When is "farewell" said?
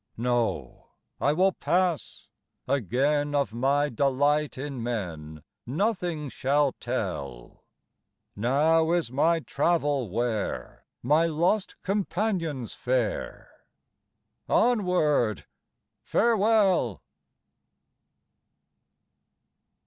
16.01-17.03